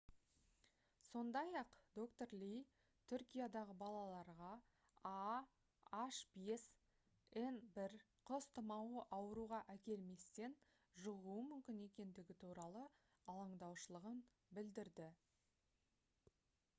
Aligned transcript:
сондай-ақ 1.07 1.73
д-р 1.97 2.31
ли 2.43 2.47
түркиядағы 3.11 3.75
балаларға 3.81 4.47
ah5n1 5.11 7.99
құс 8.31 8.49
тұмауы 8.57 9.05
ауруға 9.19 9.61
әкелместен 9.75 10.57
жұғуы 11.07 11.47
мүмкін 11.53 11.83
екендігі 11.89 12.39
туралы 12.47 12.85
алаңдаушылығын 13.37 14.19
білдірді 14.59 15.09